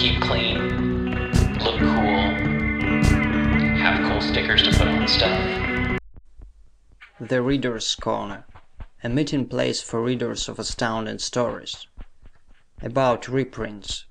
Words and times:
Keep 0.00 0.22
clean, 0.22 1.10
look 1.58 1.78
cool, 1.78 2.32
have 3.76 4.02
cool 4.08 4.22
stickers 4.22 4.62
to 4.62 4.70
put 4.70 4.88
on 4.88 5.06
stuff. 5.06 5.98
The 7.20 7.42
Reader's 7.42 7.94
Corner, 7.96 8.46
a 9.04 9.10
meeting 9.10 9.46
place 9.46 9.82
for 9.82 10.02
readers 10.02 10.48
of 10.48 10.58
astounding 10.58 11.18
stories. 11.18 11.86
About 12.80 13.28
reprints. 13.28 14.06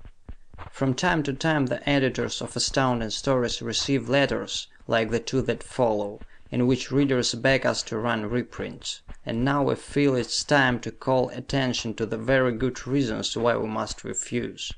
From 0.70 0.94
time 0.94 1.24
to 1.24 1.32
time 1.32 1.66
the 1.66 1.88
editors 1.88 2.40
of 2.40 2.54
Astounding 2.54 3.10
Stories 3.10 3.60
receive 3.60 4.08
letters 4.08 4.68
like 4.86 5.10
the 5.10 5.18
two 5.18 5.42
that 5.42 5.64
follow, 5.64 6.20
in 6.52 6.68
which 6.68 6.92
readers 6.92 7.34
beg 7.34 7.66
us 7.66 7.82
to 7.82 7.98
run 7.98 8.26
reprints, 8.26 9.02
and 9.26 9.44
now 9.44 9.64
we 9.64 9.74
feel 9.74 10.14
it's 10.14 10.44
time 10.44 10.78
to 10.82 10.92
call 10.92 11.30
attention 11.30 11.94
to 11.94 12.06
the 12.06 12.16
very 12.16 12.52
good 12.52 12.86
reasons 12.86 13.36
why 13.36 13.56
we 13.56 13.66
must 13.66 14.04
refuse. 14.04 14.72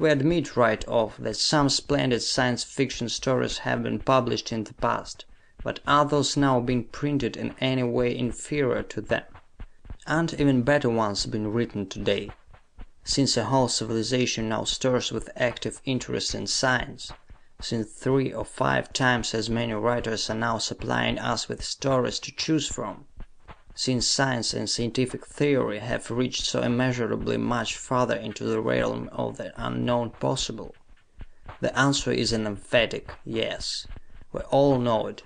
We 0.00 0.08
admit 0.08 0.56
right 0.56 0.82
off 0.88 1.18
that 1.18 1.36
some 1.36 1.68
splendid 1.68 2.22
Science 2.22 2.64
Fiction 2.64 3.10
stories 3.10 3.58
have 3.58 3.82
been 3.82 3.98
published 3.98 4.50
in 4.50 4.64
the 4.64 4.72
past, 4.72 5.26
but 5.62 5.80
are 5.86 6.06
those 6.06 6.38
now 6.38 6.58
being 6.58 6.84
printed 6.84 7.36
in 7.36 7.54
any 7.60 7.82
way 7.82 8.16
inferior 8.16 8.82
to 8.84 9.02
them? 9.02 9.24
Aren't 10.06 10.40
even 10.40 10.62
better 10.62 10.88
ones 10.88 11.26
being 11.26 11.52
written 11.52 11.86
today? 11.86 12.30
Since 13.04 13.36
a 13.36 13.44
whole 13.44 13.68
civilization 13.68 14.48
now 14.48 14.64
stirs 14.64 15.12
with 15.12 15.28
active 15.36 15.82
interest 15.84 16.34
in 16.34 16.46
science, 16.46 17.12
since 17.60 17.92
three 17.92 18.32
or 18.32 18.46
five 18.46 18.94
times 18.94 19.34
as 19.34 19.50
many 19.50 19.74
writers 19.74 20.30
are 20.30 20.34
now 20.34 20.56
supplying 20.56 21.18
us 21.18 21.46
with 21.46 21.62
stories 21.62 22.18
to 22.20 22.32
choose 22.32 22.66
from, 22.66 23.04
since 23.82 24.06
science 24.06 24.52
and 24.52 24.68
scientific 24.68 25.26
theory 25.26 25.78
have 25.78 26.10
reached 26.10 26.44
so 26.44 26.60
immeasurably 26.60 27.38
much 27.38 27.78
farther 27.78 28.14
into 28.14 28.44
the 28.44 28.60
realm 28.60 29.08
of 29.10 29.38
the 29.38 29.50
unknown 29.56 30.10
possible? 30.10 30.74
The 31.62 31.74
answer 31.78 32.12
is 32.12 32.30
an 32.34 32.46
emphatic 32.46 33.10
yes. 33.24 33.86
We 34.34 34.40
all 34.50 34.78
know 34.78 35.06
it. 35.06 35.22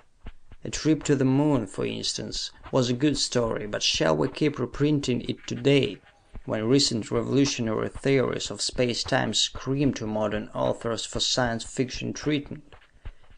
A 0.63 0.69
Trip 0.69 1.03
to 1.03 1.17
the 1.17 1.25
Moon, 1.25 1.67
for 1.67 1.85
instance, 1.85 2.51
was 2.71 2.89
a 2.89 2.93
good 2.93 3.17
story, 3.17 3.67
but 3.67 3.83
shall 3.83 4.15
we 4.15 4.29
keep 4.29 4.57
reprinting 4.57 5.29
it 5.29 5.45
today, 5.45 5.97
when 6.45 6.63
recent 6.63 7.11
revolutionary 7.11 7.89
theories 7.89 8.49
of 8.49 8.61
space 8.61 9.03
time 9.03 9.33
scream 9.33 9.93
to 9.95 10.07
modern 10.07 10.49
authors 10.55 11.03
for 11.05 11.19
Science 11.19 11.65
Fiction 11.65 12.13
treatment? 12.13 12.63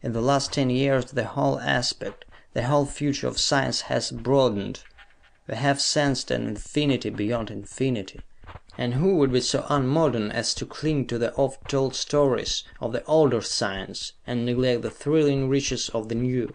In 0.00 0.12
the 0.12 0.22
last 0.22 0.52
ten 0.52 0.70
years 0.70 1.06
the 1.06 1.24
whole 1.24 1.58
aspect, 1.58 2.24
the 2.52 2.62
whole 2.68 2.86
future 2.86 3.26
of 3.26 3.40
science 3.40 3.80
has 3.80 4.12
broadened. 4.12 4.84
We 5.48 5.56
have 5.56 5.80
sensed 5.80 6.30
an 6.30 6.46
infinity 6.46 7.08
beyond 7.08 7.50
infinity. 7.50 8.20
And 8.76 8.94
who 8.94 9.16
would 9.16 9.32
be 9.32 9.40
so 9.40 9.64
unmodern 9.68 10.30
as 10.30 10.54
to 10.54 10.66
cling 10.66 11.06
to 11.06 11.18
the 11.18 11.34
oft 11.34 11.68
told 11.68 11.94
stories 11.94 12.64
of 12.80 12.92
the 12.92 13.02
older 13.06 13.40
science, 13.40 14.12
and 14.26 14.44
neglect 14.44 14.82
the 14.82 14.90
thrilling 14.90 15.48
riches 15.48 15.88
of 15.88 16.08
the 16.08 16.14
new? 16.14 16.54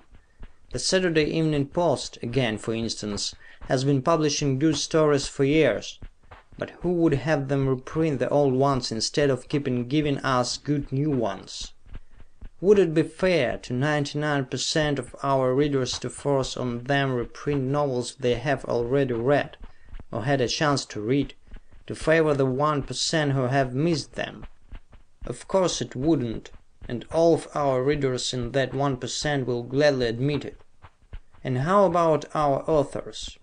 The 0.72 0.80
Saturday 0.80 1.26
Evening 1.26 1.68
Post, 1.68 2.18
again 2.22 2.58
for 2.58 2.74
instance, 2.74 3.36
has 3.68 3.84
been 3.84 4.02
publishing 4.02 4.60
good 4.60 4.78
stories 4.78 5.28
for 5.28 5.44
years, 5.44 6.00
but 6.58 6.70
who 6.82 6.94
would 6.94 7.16
have 7.16 7.48
them 7.48 7.68
reprint 7.68 8.20
the 8.20 8.30
old 8.30 8.54
ones 8.54 8.92
instead 8.92 9.30
of 9.30 9.50
keeping 9.50 9.88
giving 9.88 10.20
us 10.20 10.58
good 10.58 10.92
new 10.92 11.10
ones? 11.10 11.73
Would 12.64 12.80
it 12.80 12.94
be 12.94 13.04
fair 13.04 13.58
to 13.58 13.74
99% 13.74 14.98
of 14.98 15.14
our 15.22 15.54
readers 15.54 16.00
to 16.00 16.10
force 16.10 16.56
on 16.56 16.86
them 16.86 17.12
reprint 17.14 17.64
novels 17.64 18.16
they 18.16 18.36
have 18.36 18.64
already 18.64 19.16
read, 19.16 19.58
or 20.14 20.24
had 20.24 20.40
a 20.40 20.48
chance 20.48 20.86
to 20.86 21.02
read, 21.02 21.34
to 21.88 21.94
favor 21.94 22.34
the 22.34 22.46
1% 22.46 23.32
who 23.32 23.48
have 23.48 23.76
missed 23.76 24.14
them? 24.14 24.46
Of 25.26 25.46
course 25.50 25.82
it 25.82 25.94
wouldn't, 25.94 26.52
and 26.88 27.06
all 27.12 27.34
of 27.34 27.50
our 27.54 27.84
readers 27.84 28.34
in 28.34 28.54
that 28.54 28.72
1% 28.72 29.46
will 29.46 29.64
gladly 29.64 30.06
admit 30.06 30.46
it. 30.46 30.62
And 31.44 31.58
how 31.58 31.84
about 31.84 32.24
our 32.34 32.64
authors? 32.66 33.38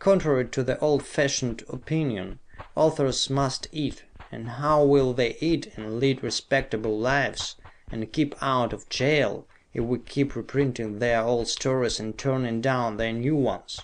Contrary 0.00 0.48
to 0.48 0.64
the 0.64 0.76
old 0.80 1.04
fashioned 1.04 1.62
opinion, 1.68 2.40
authors 2.74 3.30
must 3.30 3.68
eat, 3.70 4.02
and 4.32 4.48
how 4.48 4.82
will 4.82 5.12
they 5.12 5.36
eat 5.40 5.72
and 5.76 6.00
lead 6.00 6.24
respectable 6.24 6.98
lives, 6.98 7.54
and 7.90 8.12
keep 8.12 8.34
out 8.40 8.72
of 8.72 8.88
jail, 8.88 9.46
if 9.74 9.84
we 9.84 9.98
keep 9.98 10.34
reprinting 10.34 10.98
their 10.98 11.22
old 11.22 11.48
stories 11.48 12.00
and 12.00 12.16
turning 12.16 12.60
down 12.60 12.96
their 12.96 13.12
new 13.12 13.36
ones? 13.36 13.80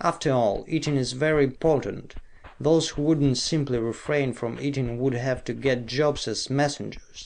After 0.00 0.32
all, 0.32 0.64
eating 0.68 0.96
is 0.96 1.12
very 1.12 1.44
important. 1.44 2.14
Those 2.60 2.90
who 2.90 3.02
wouldn't 3.02 3.38
simply 3.38 3.78
refrain 3.78 4.32
from 4.32 4.58
eating 4.60 4.98
would 4.98 5.14
have 5.14 5.44
to 5.44 5.52
get 5.54 5.86
jobs 5.86 6.26
as 6.28 6.50
messengers, 6.50 7.24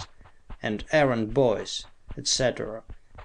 and 0.63 0.85
errand 0.93 1.35
boys, 1.35 1.85
etc., 2.17 2.83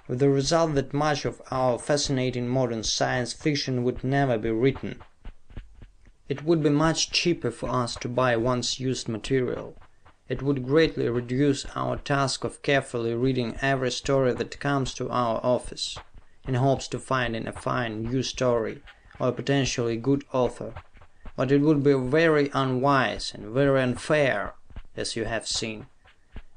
with 0.08 0.20
the 0.20 0.28
result 0.28 0.74
that 0.74 0.94
much 0.94 1.24
of 1.24 1.42
our 1.50 1.78
fascinating 1.78 2.48
modern 2.48 2.82
Science 2.82 3.32
Fiction 3.32 3.82
would 3.82 4.04
never 4.04 4.38
be 4.38 4.50
written. 4.50 5.02
It 6.28 6.44
would 6.44 6.62
be 6.62 6.70
much 6.70 7.10
cheaper 7.10 7.50
for 7.50 7.68
us 7.68 7.94
to 7.96 8.08
buy 8.08 8.36
once 8.36 8.80
used 8.80 9.08
material. 9.08 9.76
It 10.28 10.42
would 10.42 10.66
greatly 10.66 11.08
reduce 11.08 11.66
our 11.76 11.96
task 11.96 12.42
of 12.42 12.62
carefully 12.62 13.14
reading 13.14 13.56
every 13.62 13.92
story 13.92 14.32
that 14.34 14.58
comes 14.58 14.92
to 14.94 15.08
our 15.08 15.38
office, 15.44 15.96
in 16.48 16.54
hopes 16.54 16.92
of 16.92 17.04
finding 17.04 17.46
a 17.46 17.52
fine 17.52 18.02
new 18.02 18.22
story, 18.22 18.82
or 19.20 19.28
a 19.28 19.32
potentially 19.32 19.96
good 19.96 20.24
author. 20.32 20.74
But 21.36 21.52
it 21.52 21.60
would 21.60 21.82
be 21.82 21.92
very 21.92 22.50
unwise, 22.52 23.32
and 23.34 23.54
very 23.54 23.80
unfair, 23.80 24.54
as 24.96 25.14
you 25.14 25.26
have 25.26 25.46
seen. 25.46 25.86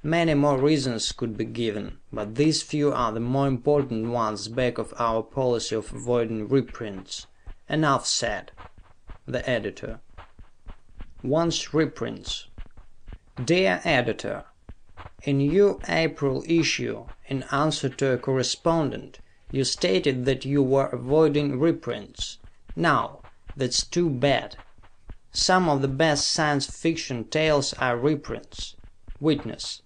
Many 0.02 0.34
more 0.34 0.58
reasons 0.58 1.12
could 1.12 1.38
be 1.38 1.46
given, 1.46 2.00
but 2.12 2.36
these 2.36 2.64
few 2.64 2.94
are 2.94 3.12
the 3.12 3.20
more 3.20 3.48
important 3.48 4.10
ones 4.10 4.48
back 4.48 4.78
of 4.78 4.94
our 4.98 5.22
policy 5.22 5.76
of 5.76 5.94
avoiding 5.94 6.48
reprints. 6.48 7.28
Enough 7.68 8.08
said. 8.08 8.52
The 9.28 9.48
Editor. 9.48 10.00
Once 11.22 11.74
reprints. 11.74 12.48
Dear 13.42 13.80
Editor: 13.86 14.48
In 15.22 15.40
your 15.40 15.80
April 15.88 16.44
issue, 16.46 17.08
in 17.26 17.44
answer 17.54 17.88
to 17.88 18.12
a 18.12 18.18
correspondent, 18.18 19.22
you 19.50 19.64
stated 19.64 20.26
that 20.26 20.44
you 20.44 20.62
were 20.62 20.88
avoiding 20.88 21.58
reprints. 21.58 22.40
Now, 22.76 23.24
that's 23.56 23.86
too 23.86 24.10
bad. 24.10 24.58
Some 25.32 25.70
of 25.70 25.82
the 25.82 25.88
best 25.88 26.28
Science 26.28 26.66
Fiction 26.66 27.30
tales 27.30 27.72
are 27.76 27.98
reprints. 27.98 28.76
Witness: 29.22 29.84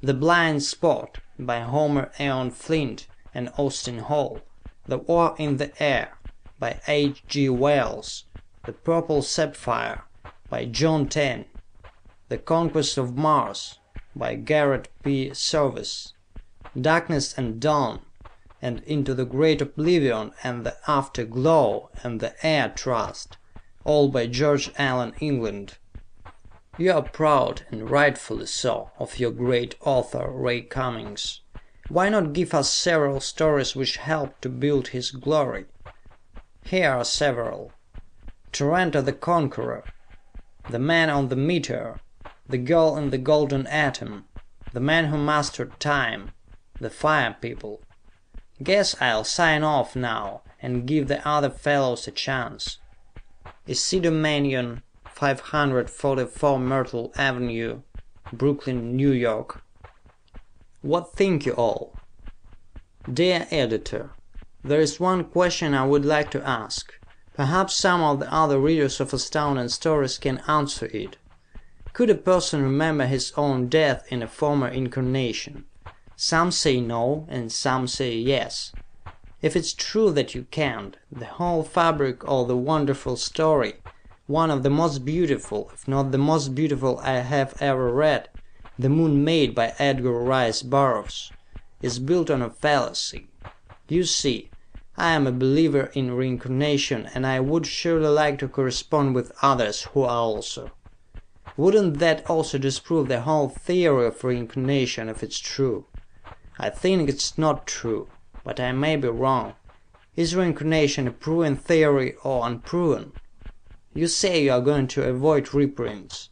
The 0.00 0.12
Blind 0.12 0.64
Spot, 0.64 1.20
by 1.38 1.60
Homer 1.60 2.10
Eon 2.18 2.50
Flint 2.50 3.06
and 3.32 3.50
Austin 3.56 4.00
Hall; 4.00 4.48
The 4.88 4.98
War 4.98 5.36
in 5.38 5.58
the 5.58 5.80
Air, 5.80 6.18
by 6.58 6.80
H. 6.88 7.24
G. 7.28 7.48
Wells; 7.48 8.24
The 8.64 8.72
Purple 8.72 9.22
Sapphire, 9.22 10.02
by 10.50 10.64
John 10.64 11.08
Taine; 11.08 11.44
The 12.28 12.38
Conquest 12.38 12.98
of 12.98 13.16
Mars, 13.16 13.78
by 14.16 14.34
Garrett 14.34 14.88
P. 15.04 15.30
Serviss; 15.32 16.12
Darkness 16.78 17.32
and 17.38 17.60
Dawn, 17.60 18.04
and 18.60 18.80
Into 18.82 19.14
the 19.14 19.24
Great 19.24 19.62
Oblivion 19.62 20.32
and 20.42 20.66
the 20.66 20.76
Afterglow 20.88 21.88
and 22.02 22.18
The 22.18 22.34
Air 22.44 22.70
Trust, 22.70 23.36
all 23.84 24.08
by 24.08 24.26
George 24.26 24.72
Allen 24.76 25.14
England. 25.20 25.78
You 26.76 26.94
are 26.94 27.02
proud, 27.02 27.64
and 27.70 27.88
rightfully 27.88 28.46
so, 28.46 28.90
of 28.98 29.20
your 29.20 29.30
great 29.30 29.76
author, 29.80 30.28
Ray 30.28 30.62
Cummings. 30.62 31.42
Why 31.86 32.08
not 32.08 32.32
give 32.32 32.52
us 32.54 32.72
several 32.72 33.20
stories 33.20 33.76
which 33.76 33.98
helped 33.98 34.42
to 34.42 34.48
build 34.48 34.88
his 34.88 35.12
glory? 35.12 35.66
Here 36.64 36.90
are 36.90 37.04
several: 37.04 37.76
"Tarrano 38.52 39.00
the 39.04 39.12
Conqueror," 39.12 39.84
"The 40.66 40.80
Man 40.80 41.08
on 41.08 41.28
the 41.28 41.36
Meteor," 41.36 42.00
"The 42.48 42.58
Girl 42.58 42.96
in 42.96 43.10
the 43.10 43.18
Golden 43.18 43.66
Atom," 43.66 44.26
"The 44.72 44.78
Man 44.78 45.06
Who 45.06 45.18
Mastered 45.18 45.80
Time," 45.80 46.30
"The 46.80 46.90
Fire 46.90 47.36
People." 47.40 47.80
Guess 48.62 48.94
I'll 49.00 49.24
sign 49.24 49.64
off 49.64 49.96
now, 49.96 50.42
and 50.62 50.86
give 50.86 51.08
the 51.08 51.26
other 51.26 51.50
fellows 51.50 52.06
a 52.06 52.12
chance. 52.12 52.78
Isidore 53.66 54.12
Manyon, 54.12 54.82
544 55.06 56.60
Myrtle 56.60 57.12
Avenue, 57.16 57.82
Brooklyn, 58.32 58.94
New 58.94 59.10
York. 59.10 59.64
What 60.82 61.14
Think 61.14 61.46
You 61.46 61.52
All? 61.54 61.98
Dear 63.12 63.48
Editor: 63.50 64.12
There 64.62 64.80
is 64.80 65.00
one 65.00 65.24
question 65.24 65.74
I 65.74 65.84
would 65.84 66.04
like 66.04 66.30
to 66.30 66.48
ask. 66.48 66.92
Perhaps 67.34 67.74
some 67.74 68.02
of 68.02 68.20
the 68.20 68.32
other 68.32 68.60
Readers 68.60 69.00
of 69.00 69.12
Astounding 69.12 69.68
Stories 69.68 70.16
can 70.16 70.38
answer 70.46 70.86
it. 70.92 71.16
Could 71.96 72.10
a 72.10 72.14
person 72.14 72.60
remember 72.62 73.06
his 73.06 73.32
own 73.38 73.68
death 73.68 74.04
in 74.12 74.22
a 74.22 74.28
former 74.28 74.68
incarnation? 74.68 75.64
Some 76.14 76.52
say 76.52 76.78
no, 76.78 77.24
and 77.30 77.50
some 77.50 77.86
say 77.86 78.14
yes. 78.14 78.72
If 79.40 79.56
it's 79.56 79.72
true 79.72 80.10
that 80.10 80.34
you 80.34 80.44
can't, 80.50 80.98
the 81.10 81.24
whole 81.24 81.62
fabric 81.62 82.22
of 82.26 82.48
the 82.48 82.56
wonderful 82.58 83.16
story 83.16 83.76
one 84.26 84.50
of 84.50 84.62
the 84.62 84.68
most 84.68 85.06
beautiful, 85.06 85.70
if 85.72 85.88
not 85.88 86.12
the 86.12 86.18
most 86.18 86.54
beautiful 86.54 86.98
I 86.98 87.20
have 87.20 87.54
ever 87.60 87.90
read, 87.90 88.28
"The 88.78 88.90
Moon 88.90 89.24
Maid," 89.24 89.54
by 89.54 89.72
Edgar 89.78 90.20
Rice 90.20 90.60
Burroughs 90.60 91.32
is 91.80 91.98
built 91.98 92.28
on 92.28 92.42
a 92.42 92.50
fallacy. 92.50 93.28
You 93.88 94.04
see, 94.04 94.50
I 94.98 95.12
am 95.12 95.26
a 95.26 95.32
believer 95.32 95.90
in 95.94 96.10
reincarnation, 96.10 97.08
and 97.14 97.26
I 97.26 97.40
would 97.40 97.66
surely 97.66 98.08
like 98.08 98.38
to 98.40 98.48
correspond 98.48 99.14
with 99.14 99.32
others 99.40 99.84
who 99.94 100.02
are 100.02 100.10
also. 100.10 100.72
Wouldn't 101.56 102.00
that 102.00 102.28
also 102.28 102.58
disprove 102.58 103.08
the 103.08 103.22
whole 103.22 103.48
theory 103.48 104.06
of 104.06 104.22
reincarnation 104.22 105.08
if 105.08 105.22
it's 105.22 105.38
true? 105.38 105.86
I 106.58 106.68
think 106.68 107.08
it's 107.08 107.38
not 107.38 107.66
true, 107.66 108.08
but 108.44 108.60
I 108.60 108.72
may 108.72 108.96
be 108.96 109.08
wrong. 109.08 109.54
Is 110.16 110.36
reincarnation 110.36 111.08
a 111.08 111.10
proven 111.10 111.56
theory 111.56 112.14
or 112.22 112.46
unproven? 112.46 113.12
You 113.94 114.06
say 114.06 114.44
you 114.44 114.52
are 114.52 114.60
going 114.60 114.86
to 114.88 115.08
avoid 115.08 115.54
reprints. 115.54 116.28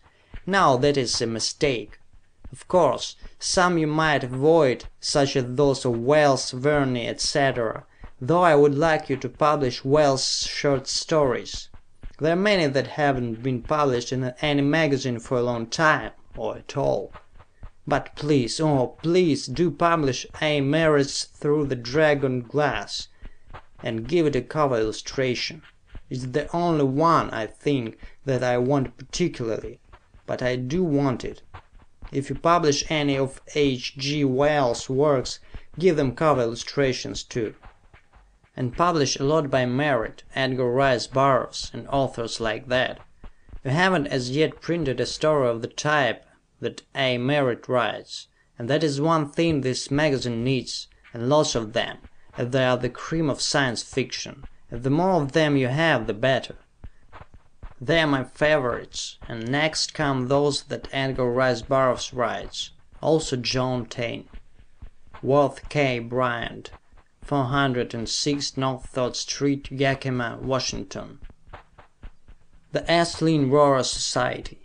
Now 0.46 0.76
that 0.76 0.98
is 0.98 1.22
a 1.22 1.26
mistake. 1.26 1.98
Of 2.52 2.68
course, 2.68 3.16
some 3.38 3.78
you 3.78 3.86
might 3.86 4.24
avoid, 4.24 4.84
such 5.00 5.36
as 5.36 5.56
those 5.56 5.86
of 5.86 5.98
Wells, 5.98 6.50
Verne, 6.50 6.98
etc., 6.98 7.86
though 8.20 8.42
I 8.42 8.54
would 8.54 8.74
like 8.74 9.08
you 9.08 9.16
to 9.16 9.28
publish 9.30 9.84
Wells' 9.84 10.46
short 10.46 10.86
stories. 10.86 11.70
There 12.20 12.32
are 12.32 12.36
many 12.36 12.68
that 12.68 12.86
haven't 12.86 13.42
been 13.42 13.62
published 13.62 14.12
in 14.12 14.32
any 14.40 14.62
magazine 14.62 15.18
for 15.18 15.36
a 15.36 15.42
long 15.42 15.66
time, 15.66 16.12
or 16.36 16.56
at 16.56 16.76
all. 16.76 17.12
But 17.88 18.14
please, 18.14 18.60
oh 18.60 18.96
please, 19.02 19.48
do 19.48 19.72
publish 19.72 20.24
A. 20.40 20.60
Merritt's 20.60 21.24
Through 21.24 21.66
the 21.66 21.74
Dragon 21.74 22.42
Glass, 22.42 23.08
and 23.82 24.06
give 24.06 24.26
it 24.26 24.36
a 24.36 24.42
cover 24.42 24.78
illustration. 24.78 25.62
It's 26.08 26.26
the 26.26 26.48
only 26.54 26.84
one, 26.84 27.30
I 27.30 27.46
think, 27.46 27.98
that 28.24 28.44
I 28.44 28.58
want 28.58 28.96
particularly, 28.96 29.80
but 30.24 30.40
I 30.40 30.54
do 30.54 30.84
want 30.84 31.24
it. 31.24 31.42
If 32.12 32.30
you 32.30 32.36
publish 32.36 32.84
any 32.88 33.18
of 33.18 33.42
H. 33.56 33.98
G. 33.98 34.24
Wells' 34.24 34.88
works, 34.88 35.40
give 35.80 35.96
them 35.96 36.14
cover 36.14 36.42
illustrations 36.42 37.24
too. 37.24 37.56
And 38.56 38.76
publish 38.76 39.16
a 39.16 39.24
lot 39.24 39.50
by 39.50 39.66
Merritt, 39.66 40.22
Edgar 40.34 40.70
Rice 40.70 41.06
Burroughs, 41.06 41.70
and 41.72 41.88
authors 41.88 42.40
like 42.40 42.68
that. 42.68 43.00
You 43.64 43.70
haven't 43.70 44.06
as 44.06 44.30
yet 44.30 44.60
printed 44.60 45.00
a 45.00 45.06
story 45.06 45.48
of 45.48 45.62
the 45.62 45.68
type 45.68 46.24
that 46.60 46.82
A. 46.94 47.18
Merritt 47.18 47.68
writes, 47.68 48.28
and 48.58 48.70
that 48.70 48.84
is 48.84 49.00
one 49.00 49.28
thing 49.28 49.60
this 49.60 49.90
magazine 49.90 50.44
needs, 50.44 50.86
and 51.12 51.28
lots 51.28 51.54
of 51.54 51.72
them, 51.72 51.98
as 52.38 52.50
they 52.50 52.64
are 52.64 52.76
the 52.76 52.88
cream 52.88 53.28
of 53.28 53.40
Science 53.40 53.82
Fiction. 53.82 54.44
And 54.70 54.82
the 54.82 54.90
more 54.90 55.20
of 55.20 55.32
them 55.32 55.56
you 55.56 55.68
have, 55.68 56.06
the 56.06 56.14
better. 56.14 56.56
They 57.80 58.00
are 58.00 58.06
my 58.06 58.24
favorites, 58.24 59.18
and 59.28 59.50
next 59.50 59.94
come 59.94 60.28
those 60.28 60.62
that 60.64 60.88
Edgar 60.92 61.30
Rice 61.30 61.62
Burroughs 61.62 62.12
writes, 62.12 62.70
also 63.02 63.36
John 63.36 63.86
Taine. 63.86 64.28
Worth 65.22 65.68
K. 65.68 65.98
Bryant, 65.98 66.70
406 67.24 68.56
North 68.56 68.86
Third 68.86 69.16
Street, 69.16 69.70
Yakima, 69.70 70.38
Washington. 70.40 71.20
The. 72.72 72.80
Lynn 73.20 73.50
Rohrer 73.50 73.84
Society 73.84 74.58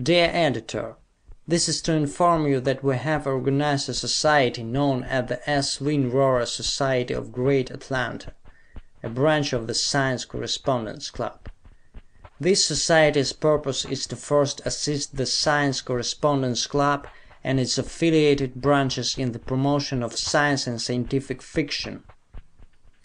Dear 0.00 0.30
Editor: 0.32 0.96
This 1.48 1.68
is 1.68 1.80
to 1.82 1.92
inform 1.94 2.46
you 2.46 2.60
that 2.60 2.84
we 2.84 2.96
have 2.96 3.26
organized 3.26 3.88
a 3.88 3.94
society 3.94 4.62
known 4.62 5.04
as 5.04 5.28
the. 5.28 5.84
Lynn 5.84 6.10
Rohrer 6.10 6.46
Society 6.46 7.14
of 7.14 7.32
Great 7.32 7.70
Atlanta 7.70 8.34
a 9.02 9.08
branch 9.08 9.52
of 9.52 9.66
the 9.66 9.74
Science 9.74 10.24
Correspondence 10.24 11.10
Club. 11.10 11.48
This 12.40 12.64
society's 12.64 13.32
purpose 13.32 13.84
is 13.84 14.06
to 14.08 14.16
first 14.16 14.60
assist 14.66 15.16
the 15.16 15.26
Science 15.26 15.80
Correspondence 15.80 16.66
Club 16.66 17.06
and 17.46 17.60
its 17.60 17.78
affiliated 17.78 18.56
branches 18.56 19.16
in 19.16 19.30
the 19.30 19.38
promotion 19.38 20.02
of 20.02 20.18
science 20.18 20.66
and 20.66 20.82
scientific 20.82 21.40
fiction; 21.40 22.02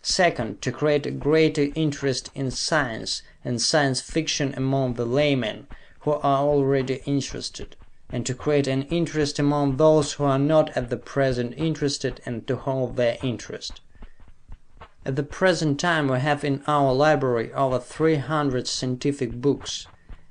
second, 0.02 0.60
to 0.64 0.72
create 0.72 1.06
a 1.06 1.12
greater 1.12 1.68
interest 1.76 2.32
in 2.34 2.50
science 2.50 3.22
and 3.46 3.62
science 3.62 4.02
fiction 4.02 4.52
among 4.58 4.96
the 4.96 5.06
laymen 5.06 5.68
who 6.00 6.10
are 6.14 6.40
already 6.40 7.04
interested, 7.06 7.76
and 8.12 8.26
to 8.26 8.34
create 8.34 8.66
an 8.66 8.82
interest 8.90 9.38
among 9.38 9.78
those 9.78 10.14
who 10.14 10.24
are 10.24 10.40
not 10.40 10.76
at 10.76 10.90
the 10.90 10.98
present 10.98 11.54
interested 11.56 12.20
and 12.26 12.48
to 12.48 12.56
hold 12.56 12.96
their 12.96 13.20
interest. 13.22 13.82
At 15.06 15.18
the 15.18 15.24
present 15.40 15.80
time 15.80 16.08
we 16.08 16.20
have 16.20 16.44
in 16.44 16.64
our 16.66 16.92
library 16.94 17.54
over 17.54 17.78
three 17.78 18.16
hundred 18.16 18.68
scientific 18.68 19.34
books, 19.34 19.86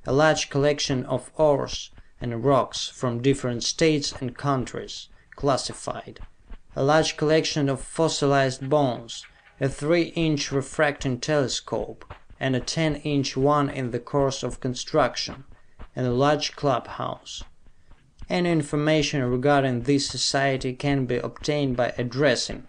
a 0.05 0.11
large 0.11 0.49
collection 0.49 1.05
of 1.05 1.31
ores 1.37 1.91
and 2.21 2.45
rocks 2.45 2.87
from 2.87 3.21
different 3.21 3.63
states 3.63 4.13
and 4.21 4.37
countries, 4.37 5.09
classified, 5.35 6.19
a 6.75 6.83
large 6.83 7.17
collection 7.17 7.67
of 7.67 7.81
fossilized 7.81 8.69
bones, 8.69 9.25
a 9.59 9.67
three 9.67 10.13
inch 10.15 10.51
refracting 10.51 11.19
telescope, 11.19 12.13
and 12.39 12.55
a 12.55 12.59
ten 12.59 12.95
inch 12.97 13.35
one 13.35 13.69
in 13.69 13.91
the 13.91 13.99
course 13.99 14.43
of 14.43 14.59
construction, 14.59 15.43
and 15.95 16.07
a 16.07 16.11
large 16.11 16.55
clubhouse. 16.55 17.43
Any 18.29 18.51
information 18.51 19.23
regarding 19.23 19.81
this 19.81 20.07
society 20.07 20.73
can 20.73 21.05
be 21.05 21.17
obtained 21.17 21.75
by 21.75 21.93
addressing 21.97 22.67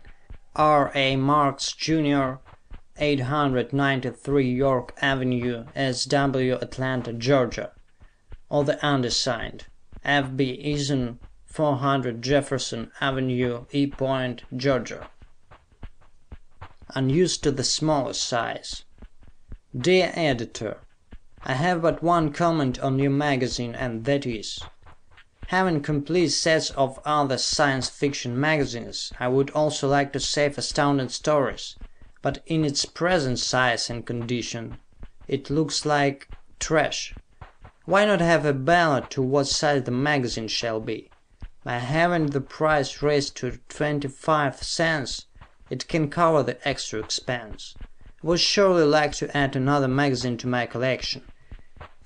R. 0.56 0.90
A. 0.94 1.16
Marks, 1.16 1.72
Jr., 1.72 2.34
893 2.98 4.50
York 4.50 4.92
Avenue, 5.00 5.64
S. 5.74 6.04
W., 6.04 6.58
Atlanta, 6.60 7.12
Georgia; 7.12 7.72
or 8.52 8.64
the 8.64 8.86
undersigned, 8.86 9.64
F. 10.04 10.36
B. 10.36 10.62
Eason, 10.62 11.16
400 11.46 12.20
Jefferson 12.20 12.92
Avenue, 13.00 13.64
E. 13.70 13.86
Point, 13.86 14.42
Georgia. 14.54 15.08
Unused 16.94 17.42
to 17.44 17.50
the 17.50 17.64
Smaller 17.64 18.12
Size 18.12 18.84
Dear 19.74 20.12
Editor: 20.14 20.76
I 21.42 21.54
have 21.54 21.80
but 21.80 22.02
one 22.02 22.30
comment 22.30 22.78
on 22.80 22.98
your 22.98 23.10
magazine, 23.10 23.74
and 23.74 24.04
that 24.04 24.26
is: 24.26 24.60
Having 25.46 25.80
complete 25.80 26.28
sets 26.28 26.68
of 26.72 27.00
other 27.06 27.38
Science 27.38 27.88
Fiction 27.88 28.38
magazines, 28.38 29.14
I 29.18 29.28
would 29.28 29.48
also 29.52 29.88
like 29.88 30.12
to 30.12 30.20
save 30.20 30.58
Astounding 30.58 31.08
Stories, 31.08 31.76
but 32.20 32.42
in 32.44 32.66
its 32.66 32.84
present 32.84 33.38
size 33.38 33.88
and 33.88 34.04
condition, 34.04 34.76
it 35.26 35.48
looks 35.48 35.86
like 35.86 36.28
trash. 36.60 37.14
Why 37.84 38.04
not 38.04 38.20
have 38.20 38.44
a 38.44 38.52
ballot 38.52 39.10
to 39.10 39.22
what 39.22 39.48
size 39.48 39.82
the 39.82 39.90
magazine 39.90 40.46
shall 40.46 40.78
be? 40.78 41.10
By 41.64 41.78
having 41.78 42.26
the 42.26 42.40
price 42.40 43.02
raised 43.02 43.36
to 43.38 43.58
twenty 43.68 44.06
five 44.06 44.62
cents, 44.62 45.26
it 45.68 45.88
can 45.88 46.08
cover 46.08 46.44
the 46.44 46.68
extra 46.68 47.00
expense. 47.00 47.74
I 47.80 47.84
would 48.22 48.38
surely 48.38 48.84
like 48.84 49.14
to 49.14 49.36
add 49.36 49.56
another 49.56 49.88
magazine 49.88 50.36
to 50.38 50.46
my 50.46 50.64
collection. 50.64 51.24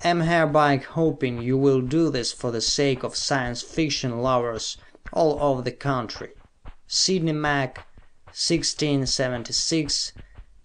Am 0.03 0.21
hereby 0.21 0.77
hoping 0.77 1.43
you 1.43 1.59
will 1.59 1.81
do 1.81 2.09
this 2.09 2.31
for 2.33 2.49
the 2.49 2.61
sake 2.61 3.03
of 3.03 3.15
Science 3.15 3.61
Fiction 3.61 4.17
lovers 4.17 4.77
all 5.13 5.39
over 5.39 5.61
the 5.61 5.71
country. 5.71 6.31
Sidney 6.87 7.33
Mack, 7.33 7.85
1676 8.25 10.13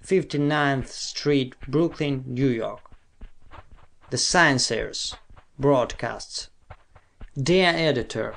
59th 0.02 0.88
Street, 0.88 1.54
Brooklyn, 1.68 2.24
New 2.26 2.48
York. 2.48 2.91
The 4.12 4.18
Scienceers 4.18 5.14
broadcasts. 5.58 6.50
Dear 7.34 7.68
Editor: 7.68 8.34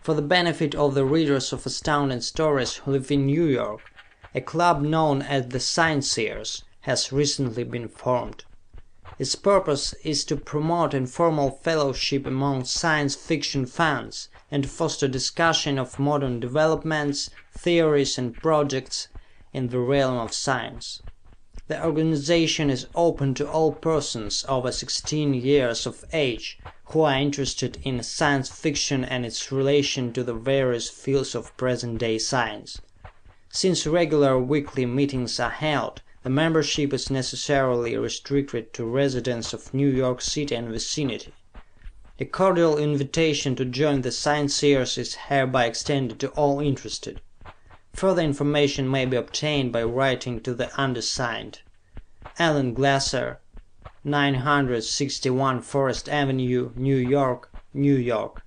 For 0.00 0.14
the 0.14 0.22
benefit 0.22 0.72
of 0.76 0.94
the 0.94 1.04
readers 1.04 1.52
of 1.52 1.66
Astounding 1.66 2.20
Stories 2.20 2.74
who 2.74 2.92
live 2.92 3.10
in 3.10 3.26
New 3.26 3.46
York, 3.46 3.80
a 4.36 4.40
club 4.40 4.82
known 4.82 5.22
as 5.22 5.48
the 5.48 5.58
Scienceers 5.58 6.62
has 6.82 7.10
recently 7.12 7.64
been 7.64 7.88
formed. 7.88 8.44
Its 9.18 9.34
purpose 9.34 9.94
is 10.04 10.24
to 10.26 10.36
promote 10.36 10.94
informal 10.94 11.50
fellowship 11.50 12.24
among 12.24 12.62
Science 12.62 13.16
Fiction 13.16 13.66
fans, 13.66 14.28
and 14.48 14.70
foster 14.70 15.08
discussion 15.08 15.76
of 15.76 15.98
modern 15.98 16.38
developments, 16.38 17.30
theories 17.50 18.16
and 18.16 18.32
projects 18.32 19.08
in 19.52 19.70
the 19.70 19.80
realm 19.80 20.18
of 20.18 20.32
science. 20.32 21.02
The 21.68 21.84
organization 21.84 22.70
is 22.70 22.86
open 22.94 23.34
to 23.34 23.50
all 23.50 23.72
persons 23.72 24.44
over 24.48 24.70
sixteen 24.70 25.34
years 25.34 25.84
of 25.84 26.04
age 26.12 26.60
who 26.90 27.00
are 27.00 27.18
interested 27.18 27.80
in 27.82 28.04
Science 28.04 28.48
Fiction 28.48 29.04
and 29.04 29.26
its 29.26 29.50
relation 29.50 30.12
to 30.12 30.22
the 30.22 30.34
various 30.34 30.88
fields 30.88 31.34
of 31.34 31.56
present 31.56 31.98
day 31.98 32.18
science. 32.18 32.82
Since 33.48 33.84
regular 33.84 34.38
weekly 34.38 34.86
meetings 34.86 35.40
are 35.40 35.50
held, 35.50 36.02
the 36.22 36.30
membership 36.30 36.92
is 36.92 37.10
necessarily 37.10 37.96
restricted 37.96 38.72
to 38.74 38.84
residents 38.84 39.52
of 39.52 39.74
New 39.74 39.88
York 39.88 40.20
City 40.20 40.54
and 40.54 40.68
vicinity. 40.68 41.34
A 42.20 42.24
cordial 42.24 42.78
invitation 42.78 43.56
to 43.56 43.64
join 43.64 44.02
the 44.02 44.10
Scienceers 44.10 44.96
is 44.98 45.16
hereby 45.28 45.66
extended 45.66 46.20
to 46.20 46.28
all 46.30 46.60
interested. 46.60 47.22
Further 47.96 48.20
information 48.20 48.90
may 48.90 49.06
be 49.06 49.16
obtained 49.16 49.72
by 49.72 49.82
writing 49.82 50.42
to 50.42 50.52
the 50.52 50.68
undersigned. 50.78 51.62
Allen 52.38 52.74
Glasser, 52.74 53.40
961 54.04 55.62
Forest 55.62 56.06
Avenue, 56.06 56.72
New 56.76 56.96
York, 56.96 57.50
New 57.72 57.94
York. 57.96 58.44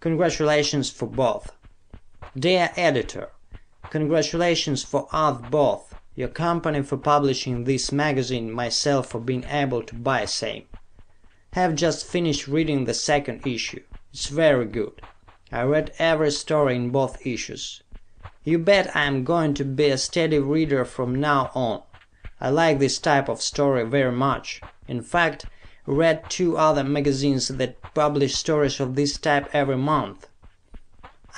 Congratulations 0.00 0.90
for 0.90 1.06
Both 1.06 1.52
Dear 2.36 2.72
Editor: 2.74 3.30
Congratulations 3.90 4.82
for 4.82 5.06
us 5.12 5.40
both, 5.48 5.94
your 6.16 6.26
company 6.26 6.82
for 6.82 6.96
publishing 6.96 7.62
this 7.62 7.92
magazine, 7.92 8.50
myself 8.50 9.10
for 9.10 9.20
being 9.20 9.44
able 9.44 9.84
to 9.84 9.94
buy 9.94 10.24
same. 10.24 10.64
Have 11.52 11.76
just 11.76 12.04
finished 12.04 12.48
reading 12.48 12.84
the 12.84 12.94
second 12.94 13.46
issue. 13.46 13.84
It's 14.12 14.26
very 14.26 14.66
good. 14.66 15.00
I 15.52 15.62
read 15.62 15.94
every 16.00 16.32
story 16.32 16.74
in 16.74 16.90
both 16.90 17.24
issues. 17.24 17.83
You 18.46 18.58
bet 18.58 18.94
I 18.94 19.04
am 19.04 19.24
going 19.24 19.54
to 19.54 19.64
be 19.64 19.88
a 19.88 19.96
steady 19.96 20.38
reader 20.38 20.84
from 20.84 21.14
now 21.14 21.50
on. 21.54 21.82
I 22.38 22.50
like 22.50 22.78
this 22.78 22.98
type 22.98 23.30
of 23.30 23.40
story 23.40 23.84
very 23.84 24.12
much. 24.12 24.60
In 24.86 25.00
fact, 25.00 25.46
read 25.86 26.28
two 26.28 26.58
other 26.58 26.84
magazines 26.84 27.48
that 27.48 27.80
publish 27.94 28.34
stories 28.34 28.80
of 28.80 28.96
this 28.96 29.16
type 29.16 29.48
every 29.54 29.78
month. 29.78 30.28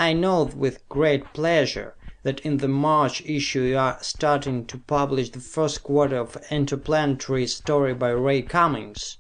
I 0.01 0.15
note 0.15 0.55
with 0.55 0.89
great 0.89 1.33
pleasure 1.33 1.95
that 2.25 2.41
in 2.41 2.57
the 2.57 2.67
March 2.67 3.23
issue 3.25 3.63
you 3.63 3.79
are 3.79 3.99
starting 4.01 4.67
to 4.67 4.79
publish 4.79 5.31
the 5.31 5.39
first 5.39 5.85
quarter 5.85 6.17
of 6.17 6.37
Interplanetary 6.51 7.47
story 7.47 7.95
by 7.95 8.11
Ray 8.11 8.43
Cummings. 8.43 9.19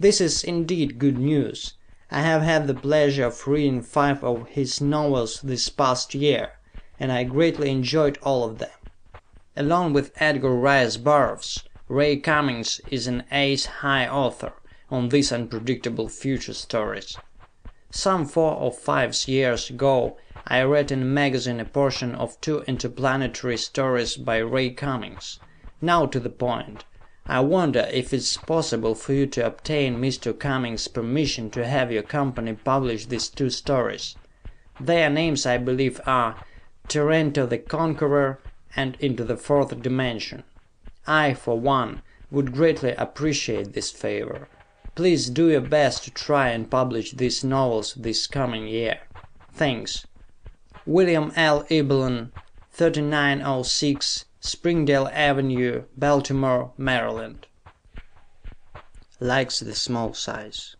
This 0.00 0.22
is 0.22 0.42
indeed 0.42 0.98
good 0.98 1.18
news. 1.18 1.74
I 2.10 2.22
have 2.22 2.40
had 2.40 2.66
the 2.66 2.74
pleasure 2.74 3.26
of 3.26 3.46
reading 3.46 3.82
five 3.82 4.24
of 4.24 4.48
his 4.48 4.80
novels 4.80 5.42
this 5.42 5.68
past 5.68 6.14
year, 6.14 6.52
and 6.98 7.12
I 7.12 7.24
greatly 7.24 7.70
enjoyed 7.70 8.18
all 8.22 8.44
of 8.44 8.58
them. 8.58 8.70
Along 9.56 9.92
with 9.92 10.12
Edgar 10.16 10.54
Rice 10.54 10.96
Burroughs, 10.96 11.64
Ray 11.88 12.16
Cummings 12.16 12.80
is 12.90 13.06
an 13.06 13.24
ace 13.30 13.66
high 13.66 14.08
author 14.08 14.52
on 14.90 15.08
these 15.08 15.32
unpredictable 15.32 16.08
future 16.08 16.54
stories. 16.54 17.16
Some 17.90 18.26
four 18.26 18.52
or 18.52 18.72
five 18.72 19.16
years 19.26 19.70
ago 19.70 20.16
I 20.46 20.62
read 20.62 20.92
in 20.92 21.02
a 21.02 21.04
magazine 21.04 21.60
a 21.60 21.64
portion 21.64 22.14
of 22.14 22.40
two 22.40 22.62
interplanetary 22.68 23.56
stories 23.56 24.16
by 24.16 24.38
Ray 24.38 24.70
Cummings. 24.70 25.40
Now 25.80 26.06
to 26.06 26.20
the 26.20 26.30
point. 26.30 26.84
I 27.26 27.40
wonder 27.40 27.88
if 27.92 28.12
it 28.12 28.18
is 28.18 28.36
possible 28.36 28.94
for 28.94 29.12
you 29.12 29.26
to 29.26 29.46
obtain 29.46 30.00
Mr. 30.00 30.38
Cummings' 30.38 30.86
permission 30.86 31.50
to 31.50 31.66
have 31.66 31.90
your 31.90 32.04
company 32.04 32.52
publish 32.52 33.06
these 33.06 33.28
two 33.28 33.50
stories. 33.50 34.14
Their 34.78 35.10
names 35.10 35.46
I 35.46 35.58
believe 35.58 36.00
are 36.06 36.36
Tarrano 36.88 37.48
the 37.48 37.58
Conqueror 37.58 38.38
and 38.74 38.96
Into 39.00 39.24
the 39.24 39.36
Fourth 39.36 39.80
Dimension. 39.82 40.44
I, 41.06 41.34
for 41.34 41.58
one, 41.58 42.02
would 42.30 42.52
greatly 42.52 42.92
appreciate 42.92 43.72
this 43.72 43.90
favor. 43.90 44.48
Please 44.94 45.28
do 45.28 45.48
your 45.50 45.60
best 45.60 46.04
to 46.04 46.10
try 46.10 46.48
and 46.48 46.70
publish 46.70 47.12
these 47.12 47.44
novels 47.44 47.94
this 47.94 48.26
coming 48.26 48.66
year. 48.66 49.00
Thanks. 49.52 50.06
William 50.84 51.32
L. 51.36 51.64
Eberlin, 51.70 52.32
3906 52.70 54.24
Springdale 54.40 55.08
Avenue, 55.12 55.84
Baltimore, 55.96 56.72
Maryland. 56.76 57.46
Likes 59.18 59.60
the 59.60 59.74
Small 59.74 60.14
Size 60.14 60.76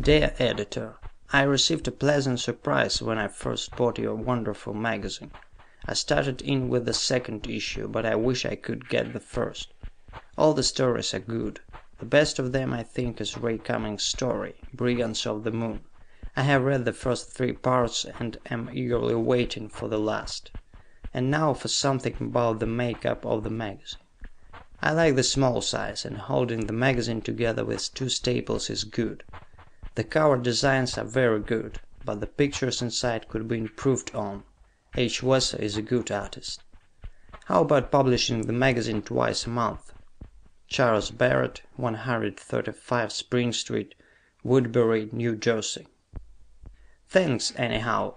Dear 0.00 0.34
Editor: 0.38 0.96
I 1.34 1.42
received 1.42 1.88
a 1.88 1.90
pleasant 1.90 2.38
surprise 2.38 3.02
when 3.02 3.18
I 3.18 3.26
first 3.26 3.74
bought 3.74 3.98
your 3.98 4.14
wonderful 4.14 4.72
magazine. 4.72 5.32
I 5.84 5.94
started 5.94 6.40
in 6.40 6.68
with 6.68 6.84
the 6.84 6.92
second 6.92 7.48
issue, 7.50 7.88
but 7.88 8.06
I 8.06 8.14
wish 8.14 8.46
I 8.46 8.54
could 8.54 8.88
get 8.88 9.12
the 9.12 9.18
first. 9.18 9.72
All 10.38 10.54
the 10.54 10.62
stories 10.62 11.12
are 11.12 11.18
good. 11.18 11.58
The 11.98 12.06
best 12.06 12.38
of 12.38 12.52
them 12.52 12.72
I 12.72 12.84
think 12.84 13.20
is 13.20 13.36
Ray 13.36 13.58
Cummings' 13.58 14.04
story, 14.04 14.54
Brigands 14.72 15.26
of 15.26 15.42
the 15.42 15.50
Moon. 15.50 15.80
I 16.36 16.42
have 16.42 16.62
read 16.62 16.84
the 16.84 16.92
first 16.92 17.32
three 17.32 17.54
parts 17.54 18.06
and 18.20 18.38
am 18.48 18.70
eagerly 18.72 19.16
waiting 19.16 19.68
for 19.68 19.88
the 19.88 19.98
last. 19.98 20.52
And 21.12 21.32
now 21.32 21.52
for 21.52 21.66
something 21.66 22.14
about 22.20 22.60
the 22.60 22.66
make 22.66 23.04
up 23.04 23.26
of 23.26 23.42
the 23.42 23.50
magazine. 23.50 23.98
I 24.80 24.92
like 24.92 25.16
the 25.16 25.24
small 25.24 25.62
size, 25.62 26.04
and 26.04 26.16
holding 26.16 26.66
the 26.66 26.72
magazine 26.72 27.22
together 27.22 27.64
with 27.64 27.92
two 27.92 28.08
staples 28.08 28.70
is 28.70 28.84
good. 28.84 29.24
The 29.96 30.04
cover 30.04 30.36
designs 30.36 30.98
are 30.98 31.04
very 31.04 31.38
good, 31.38 31.78
but 32.04 32.20
the 32.20 32.26
pictures 32.26 32.82
inside 32.82 33.28
could 33.28 33.46
be 33.46 33.58
improved 33.58 34.14
on. 34.14 34.42
H. 34.96 35.22
Wesso 35.22 35.56
is 35.58 35.76
a 35.76 35.82
good 35.82 36.10
artist. 36.10 36.62
How 37.44 37.62
about 37.62 37.92
publishing 37.92 38.42
the 38.42 38.52
magazine 38.52 39.02
twice 39.02 39.46
a 39.46 39.50
month? 39.50 39.92
Charles 40.66 41.10
Barrett, 41.10 41.62
135 41.76 43.12
Spring 43.12 43.52
Street, 43.52 43.94
Woodbury, 44.42 45.10
New 45.12 45.36
Jersey. 45.36 45.86
Thanks, 47.08 47.52
anyhow. 47.56 48.16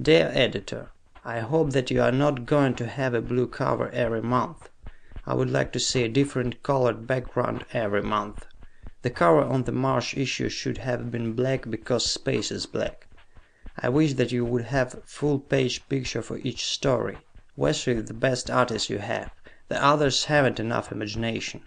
Dear 0.00 0.30
Editor: 0.32 0.90
I 1.24 1.40
hope 1.40 1.72
that 1.72 1.90
you 1.90 2.00
are 2.00 2.12
not 2.12 2.46
going 2.46 2.74
to 2.76 2.86
have 2.86 3.12
a 3.12 3.20
blue 3.20 3.48
cover 3.48 3.90
every 3.90 4.22
month. 4.22 4.70
I 5.26 5.34
would 5.34 5.50
like 5.50 5.72
to 5.72 5.80
see 5.80 6.04
a 6.04 6.08
different 6.08 6.62
colored 6.62 7.06
background 7.06 7.66
every 7.72 8.02
month. 8.02 8.46
The 9.02 9.10
cover 9.10 9.42
on 9.42 9.62
the 9.62 9.72
March 9.72 10.16
issue 10.16 10.48
should 10.48 10.78
have 10.78 11.12
been 11.12 11.34
black 11.34 11.70
because 11.70 12.10
space 12.10 12.50
is 12.50 12.66
black. 12.66 13.06
I 13.78 13.88
wish 13.88 14.14
that 14.14 14.32
you 14.32 14.44
would 14.44 14.64
have 14.64 14.94
a 14.94 15.00
full 15.04 15.38
page 15.38 15.88
picture 15.88 16.22
for 16.22 16.38
each 16.38 16.64
story. 16.64 17.18
Wesso 17.56 17.92
is 17.92 18.06
the 18.06 18.14
best 18.14 18.50
artist 18.50 18.90
you 18.90 18.98
have. 18.98 19.30
The 19.68 19.80
others 19.80 20.24
haven't 20.24 20.58
enough 20.58 20.90
imagination. 20.90 21.62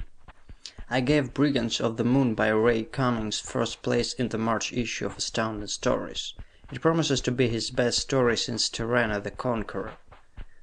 I 0.90 1.00
gave 1.00 1.34
Brigands 1.34 1.80
of 1.80 1.96
the 1.96 2.04
Moon 2.04 2.36
by 2.36 2.50
Ray 2.50 2.84
Cummings 2.84 3.40
first 3.40 3.84
place 3.84 4.12
in 4.12 4.28
the 4.28 4.38
March 4.38 4.74
issue 4.74 5.06
of 5.06 5.18
Astounding 5.18 5.68
Stories. 5.68 6.34
It 6.74 6.82
promises 6.82 7.22
to 7.22 7.32
be 7.32 7.48
his 7.48 7.72
best 7.72 8.00
story 8.00 8.36
since 8.36 8.70
Tarrano 8.70 9.24
the 9.24 9.32
Conqueror. 9.32 9.94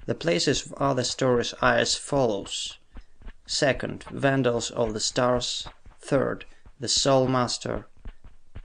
The 0.04 0.14
places 0.14 0.66
of 0.66 0.74
other 0.74 1.04
stories 1.04 1.54
are 1.62 1.76
as 1.76 1.94
follows: 1.94 2.76
Second, 3.46 4.04
Vandals 4.10 4.70
of 4.72 4.92
the 4.92 5.00
Stars. 5.00 5.66
Third, 6.00 6.44
The 6.78 6.88
Soul 6.88 7.26
Master. 7.26 7.86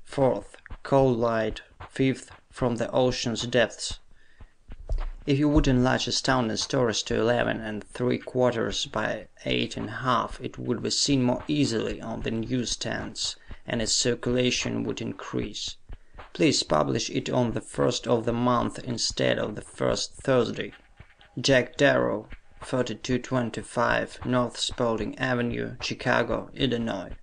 Fourth, 0.03 0.57
Cold 0.83 1.17
Light. 1.17 1.61
Fifth, 1.89 2.29
From 2.49 2.75
the 2.75 2.91
Ocean's 2.91 3.43
Depths. 3.43 3.99
If 5.25 5.39
you 5.39 5.47
would 5.47 5.65
enlarge 5.65 6.09
Astounding 6.09 6.57
Stories 6.57 7.03
to 7.03 7.17
eleven 7.17 7.61
and 7.61 7.85
three 7.85 8.17
quarters 8.17 8.85
by 8.85 9.29
eight 9.45 9.77
and 9.77 9.87
a 9.87 10.03
half, 10.03 10.41
it 10.41 10.57
would 10.59 10.83
be 10.83 10.89
seen 10.89 11.23
more 11.23 11.41
easily 11.47 12.01
on 12.01 12.23
the 12.23 12.31
newsstands, 12.31 13.37
and 13.65 13.81
its 13.81 13.93
circulation 13.93 14.83
would 14.83 14.99
increase. 14.99 15.77
Please 16.33 16.63
publish 16.63 17.09
it 17.09 17.29
on 17.29 17.53
the 17.53 17.61
first 17.61 18.09
of 18.09 18.25
the 18.25 18.33
month 18.33 18.77
instead 18.79 19.39
of 19.39 19.55
the 19.55 19.61
first 19.61 20.15
Thursday. 20.15 20.73
Jack 21.39 21.77
Darrow, 21.77 22.27
3225 22.61 24.25
North 24.25 24.57
Spaulding 24.57 25.17
Avenue, 25.17 25.77
Chicago, 25.79 26.49
Illinois. 26.53 27.15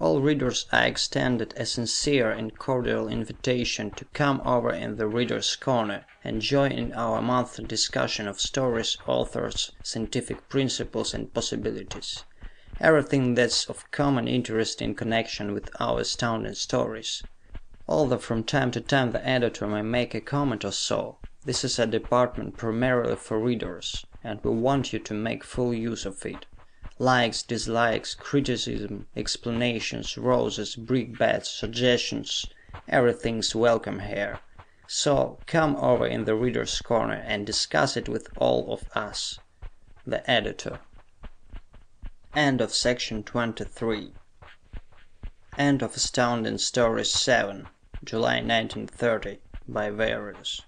All 0.00 0.20
readers 0.20 0.66
are 0.72 0.86
extended 0.86 1.54
a 1.56 1.64
sincere 1.64 2.28
and 2.28 2.58
cordial 2.58 3.06
invitation 3.06 3.92
to 3.92 4.04
come 4.06 4.42
over 4.44 4.72
in 4.72 4.96
the 4.96 5.06
Readers' 5.06 5.54
Corner 5.54 6.04
and 6.24 6.42
join 6.42 6.72
in 6.72 6.92
our 6.94 7.22
monthly 7.22 7.64
discussion 7.64 8.26
of 8.26 8.40
stories, 8.40 8.98
authors, 9.06 9.70
scientific 9.84 10.48
principles 10.48 11.14
and 11.14 11.32
possibilities. 11.32 12.24
Everything 12.80 13.36
that's 13.36 13.66
of 13.66 13.88
common 13.92 14.26
interest 14.26 14.82
in 14.82 14.96
connection 14.96 15.54
with 15.54 15.70
our 15.78 16.00
Astounding 16.00 16.54
Stories. 16.54 17.22
Although 17.86 18.18
from 18.18 18.42
time 18.42 18.72
to 18.72 18.80
time 18.80 19.12
the 19.12 19.24
editor 19.24 19.68
may 19.68 19.82
make 19.82 20.12
a 20.12 20.20
comment 20.20 20.64
or 20.64 20.72
so, 20.72 21.18
this 21.44 21.62
is 21.62 21.78
a 21.78 21.86
department 21.86 22.56
primarily 22.56 23.14
for 23.14 23.38
readers, 23.38 24.04
and 24.24 24.42
we 24.42 24.50
want 24.50 24.92
you 24.92 24.98
to 24.98 25.14
make 25.14 25.44
full 25.44 25.72
use 25.72 26.04
of 26.04 26.26
it. 26.26 26.46
Likes, 26.98 27.42
dislikes, 27.42 28.14
criticism, 28.14 29.06
explanations, 29.16 30.16
roses, 30.16 30.76
brickbats, 30.76 31.50
suggestions 31.50 32.46
everything's 32.88 33.54
welcome 33.54 33.98
here. 34.00 34.38
So, 34.86 35.38
come 35.46 35.74
over 35.76 36.06
in 36.06 36.24
the 36.24 36.34
Readers' 36.36 36.80
Corner 36.80 37.22
and 37.26 37.46
discuss 37.46 37.96
it 37.96 38.08
with 38.08 38.28
all 38.36 38.72
of 38.72 38.84
us. 38.94 39.40
The 40.06 40.28
Editor. 40.30 40.78
End 42.34 42.60
of 42.60 42.72
section 42.72 43.22
23. 43.24 44.12
End 45.56 45.82
of 45.82 45.96
Astounding 45.96 46.58
Stories 46.58 47.12
7, 47.12 47.66
July 48.04 48.36
1930, 48.36 49.38
by 49.66 49.90
Various. 49.90 50.60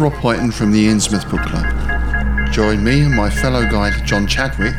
Rob 0.00 0.14
Whiten 0.14 0.50
from 0.50 0.72
the 0.72 0.86
Innsmouth 0.86 1.30
Book 1.30 1.42
Club. 1.42 2.52
Join 2.52 2.82
me 2.82 3.02
and 3.02 3.14
my 3.14 3.28
fellow 3.28 3.68
guide 3.68 4.06
John 4.06 4.26
Chadwick 4.26 4.74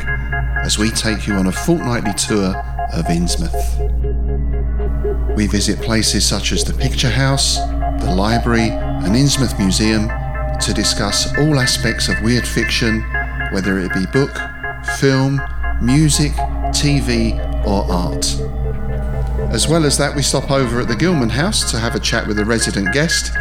as 0.64 0.80
we 0.80 0.90
take 0.90 1.28
you 1.28 1.36
on 1.36 1.46
a 1.46 1.52
fortnightly 1.52 2.14
tour 2.14 2.56
of 2.92 3.06
Innsmouth. 3.06 3.78
We 5.36 5.46
visit 5.46 5.80
places 5.80 6.28
such 6.28 6.52
as 6.52 6.64
the 6.64 6.74
Picture 6.74 7.12
House, 7.12 7.58
the 8.00 8.12
library, 8.16 8.70
and 8.72 9.16
Innsmouth 9.16 9.60
Museum 9.60 10.08
to 10.60 10.74
discuss 10.74 11.38
all 11.38 11.60
aspects 11.60 12.10
of 12.10 12.20
weird 12.24 12.48
fiction, 12.48 13.02
whether 13.52 13.78
it 13.78 13.94
be 13.94 14.08
book, 14.08 14.36
film, 14.98 15.40
music, 15.84 16.32
TV, 16.72 17.38
or 17.68 17.86
art. 17.92 18.26
As 19.54 19.68
well 19.68 19.86
as 19.86 20.00
that, 20.00 20.16
we 20.16 20.24
stop 20.24 20.50
over 20.50 20.82
at 20.82 20.88
the 20.88 20.96
Gilman 20.96 21.30
House 21.30 21.70
to 21.70 21.78
have 21.78 21.94
a 21.94 22.00
chat 22.00 22.26
with 22.26 22.40
a 22.40 22.46
resident 22.46 22.92
guest. 22.92 23.32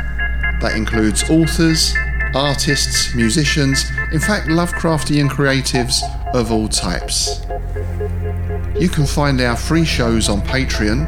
That 0.61 0.77
includes 0.77 1.29
authors, 1.31 1.95
artists, 2.35 3.15
musicians, 3.15 3.91
in 4.13 4.21
fact, 4.21 4.49
Lovecraftian 4.49 5.29
creatives 5.31 6.03
of 6.35 6.53
all 6.53 6.69
types. 6.69 7.41
You 8.79 8.89
can 8.89 9.07
find 9.07 9.41
our 9.41 9.57
free 9.57 9.85
shows 9.85 10.29
on 10.29 10.43
Patreon, 10.43 11.07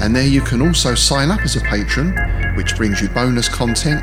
and 0.00 0.14
there 0.14 0.26
you 0.26 0.40
can 0.40 0.62
also 0.62 0.94
sign 0.94 1.30
up 1.30 1.40
as 1.42 1.56
a 1.56 1.60
patron, 1.60 2.16
which 2.56 2.76
brings 2.76 3.00
you 3.00 3.08
bonus 3.08 3.48
content, 3.48 4.02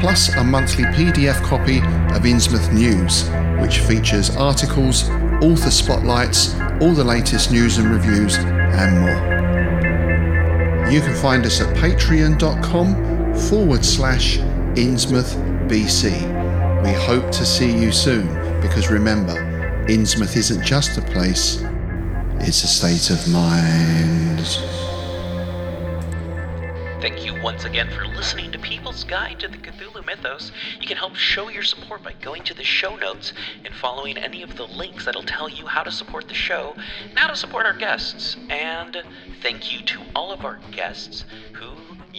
plus 0.00 0.34
a 0.34 0.44
monthly 0.44 0.84
PDF 0.84 1.42
copy 1.42 1.78
of 1.78 2.22
Innsmouth 2.24 2.72
News, 2.72 3.28
which 3.60 3.80
features 3.80 4.34
articles, 4.36 5.08
author 5.42 5.70
spotlights, 5.70 6.54
all 6.80 6.92
the 6.92 7.04
latest 7.04 7.50
news 7.52 7.78
and 7.78 7.90
reviews, 7.90 8.36
and 8.38 9.00
more. 9.00 9.40
You 10.90 11.00
can 11.00 11.14
find 11.14 11.44
us 11.46 11.60
at 11.60 11.76
patreon.com 11.76 13.09
forward 13.48 13.84
slash 13.84 14.38
Innsmouth 14.76 15.34
BC. 15.68 16.12
We 16.84 16.92
hope 16.92 17.30
to 17.32 17.44
see 17.44 17.70
you 17.76 17.92
soon 17.92 18.26
because 18.60 18.90
remember, 18.90 19.34
Innsmouth 19.88 20.36
isn't 20.36 20.64
just 20.64 20.98
a 20.98 21.02
place, 21.02 21.62
it's 22.40 22.62
a 22.62 22.68
state 22.68 23.10
of 23.10 23.26
mind. 23.32 24.40
Thank 27.00 27.24
you 27.24 27.40
once 27.42 27.64
again 27.64 27.88
for 27.90 28.06
listening 28.06 28.52
to 28.52 28.58
People's 28.58 29.04
Guide 29.04 29.40
to 29.40 29.48
the 29.48 29.56
Cthulhu 29.56 30.04
Mythos. 30.04 30.52
You 30.78 30.86
can 30.86 30.98
help 30.98 31.14
show 31.14 31.48
your 31.48 31.62
support 31.62 32.02
by 32.02 32.12
going 32.20 32.44
to 32.44 32.52
the 32.52 32.62
show 32.62 32.94
notes 32.96 33.32
and 33.64 33.74
following 33.74 34.18
any 34.18 34.42
of 34.42 34.54
the 34.56 34.66
links 34.66 35.06
that'll 35.06 35.22
tell 35.22 35.48
you 35.48 35.66
how 35.66 35.82
to 35.82 35.90
support 35.90 36.28
the 36.28 36.34
show 36.34 36.74
and 37.08 37.18
how 37.18 37.28
to 37.28 37.36
support 37.36 37.64
our 37.64 37.72
guests. 37.72 38.36
And 38.50 39.02
thank 39.40 39.72
you 39.72 39.80
to 39.86 40.00
all 40.14 40.30
of 40.30 40.44
our 40.44 40.60
guests 40.72 41.24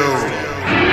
Radio. 0.00 0.89